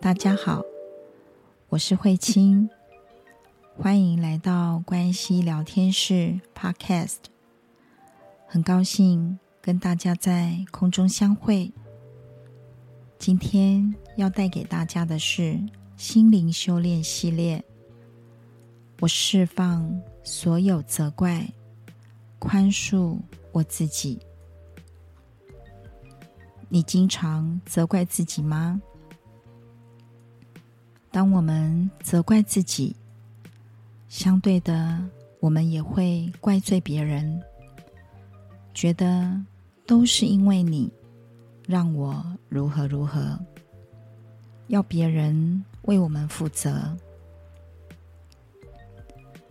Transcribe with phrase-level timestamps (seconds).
[0.00, 0.62] 大家好，
[1.68, 2.70] 我是慧清，
[3.76, 7.18] 欢迎来到关系聊天室 Podcast。
[8.46, 11.70] 很高兴跟大家在空中相会。
[13.18, 15.60] 今天要带给大家的是
[15.98, 17.62] 心灵修炼系列。
[19.00, 21.46] 我释放所有责怪，
[22.38, 23.18] 宽恕
[23.52, 24.18] 我自己。
[26.70, 28.80] 你经常责怪自己吗？
[31.10, 32.94] 当我们责怪自己，
[34.08, 35.02] 相对的，
[35.40, 37.42] 我们也会怪罪别人，
[38.72, 39.40] 觉得
[39.86, 40.92] 都是因为你
[41.66, 43.38] 让我如何如何，
[44.68, 46.96] 要别人为我们负责。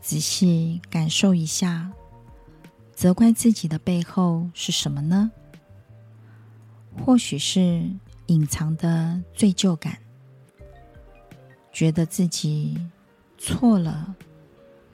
[0.00, 1.90] 仔细感受一下，
[2.92, 5.30] 责怪自己的背后是什么呢？
[7.04, 7.88] 或许是
[8.26, 9.98] 隐藏的罪疚感，
[11.72, 12.78] 觉得自己
[13.38, 14.14] 错了，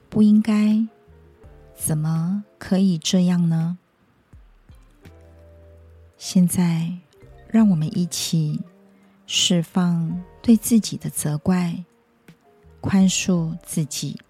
[0.09, 0.87] 不应该，
[1.75, 3.79] 怎么可以这样呢？
[6.17, 6.93] 现在，
[7.49, 8.61] 让我们一起
[9.27, 11.85] 释放对自己的责怪，
[12.81, 14.21] 宽恕自己。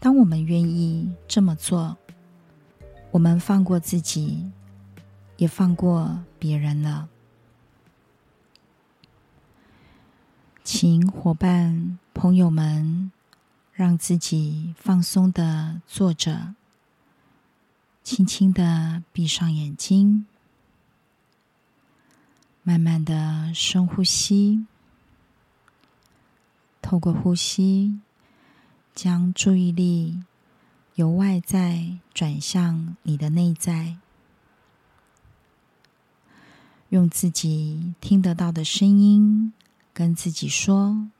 [0.00, 1.96] 当我们愿意这么做，
[3.10, 4.50] 我们放过自己。
[5.38, 7.08] 也放过别人了，
[10.80, 13.10] 请伙伴、朋友们，
[13.72, 16.54] 让自己放松的坐着，
[18.04, 20.24] 轻轻的闭上眼睛，
[22.62, 24.66] 慢慢的深呼吸，
[26.80, 27.98] 透过呼吸，
[28.94, 30.22] 将注意力
[30.94, 33.96] 由外在转向你的内在。
[36.90, 39.52] 用自己听得到的声音
[39.98, 41.10] 跟自己说：“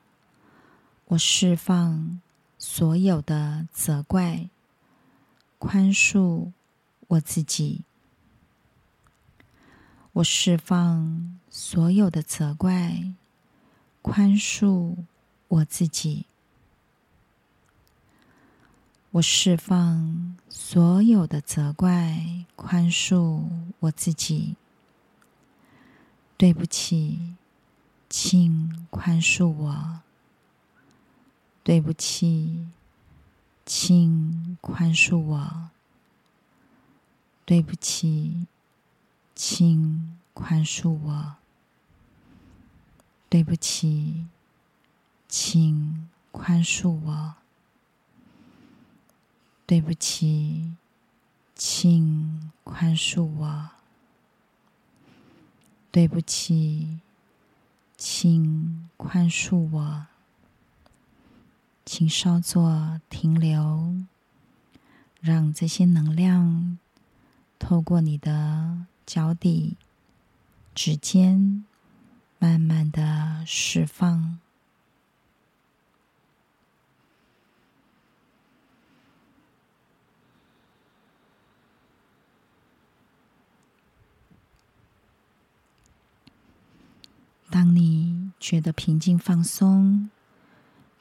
[1.06, 2.20] 我释放
[2.58, 4.48] 所有的责怪，
[5.58, 6.52] 宽恕
[7.08, 7.82] 我自己。
[10.12, 13.12] 我释放所有的责怪，
[14.00, 14.94] 宽恕
[15.48, 16.26] 我自己。
[19.10, 23.42] 我释放所有的责怪，宽恕
[23.80, 24.54] 我自己。”
[26.38, 27.34] 对不起，
[28.08, 30.00] 请宽恕我。
[31.62, 32.66] 对不起，
[33.66, 35.68] 请宽恕我。
[37.44, 38.46] 对不起，
[39.34, 41.36] 请宽恕我。
[43.28, 44.26] 对不起，
[45.28, 47.34] 请宽恕我。
[49.66, 50.72] 对不起，
[51.54, 53.70] 请宽恕我。
[55.90, 57.00] 对不起，
[57.98, 60.06] 请宽恕我。
[61.84, 63.92] 请稍作停留，
[65.20, 66.78] 让这些能量
[67.58, 69.76] 透过你的脚底、
[70.76, 71.64] 指尖，
[72.38, 74.38] 慢慢的释放。
[87.68, 90.08] 当你觉得平静放松，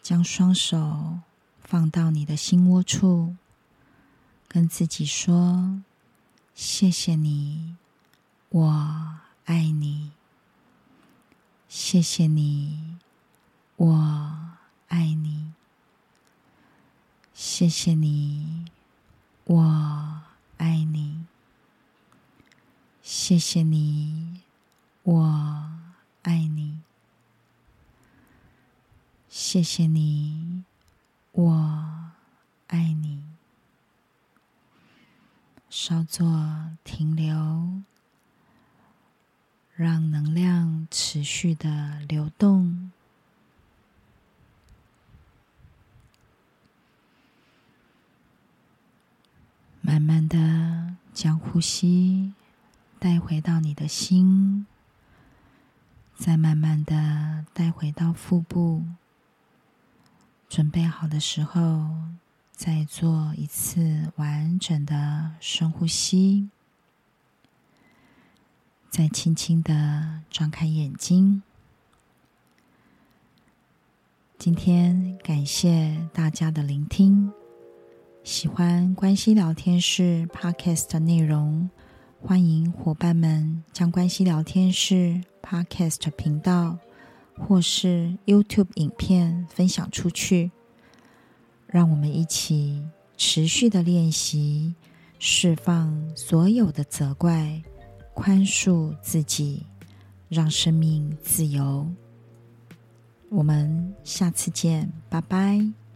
[0.01, 1.19] 将双手
[1.61, 3.37] 放到你的心窝处，
[4.49, 5.81] 跟自己说
[6.53, 7.77] ：“谢谢你，
[8.49, 10.11] 我爱你。
[11.69, 12.97] 谢谢你，
[13.77, 14.37] 我
[14.89, 15.53] 爱你。
[17.33, 18.65] 谢谢你，
[19.45, 20.21] 我
[20.57, 21.23] 爱你。
[23.01, 24.41] 谢谢你，
[25.03, 25.71] 我。”
[26.23, 26.81] 爱你，
[29.29, 30.63] 谢谢你，
[31.31, 32.11] 我
[32.67, 33.23] 爱你。
[35.69, 37.81] 稍作停留，
[39.75, 42.91] 让能量持续的流动。
[49.81, 52.33] 慢慢的将呼吸
[52.99, 54.65] 带回到你的心。
[56.27, 58.83] 再慢慢的带回到腹部，
[60.49, 61.87] 准备好的时候，
[62.51, 66.49] 再做一次完整的深呼吸，
[68.89, 71.43] 再轻轻的张开眼睛。
[74.37, 77.31] 今天感谢大家的聆听，
[78.25, 81.69] 喜欢关系聊天室 Podcast 的内容。
[82.19, 86.77] 欢迎伙伴们将关系聊天室 Podcast 频道
[87.37, 90.51] 或是 YouTube 影片分享出去，
[91.67, 92.83] 让我们一起
[93.15, 94.73] 持续的练习，
[95.19, 97.61] 释放所有的责怪，
[98.13, 99.63] 宽恕自己，
[100.27, 101.87] 让生命自由。
[103.29, 105.86] 我们下次见，拜拜。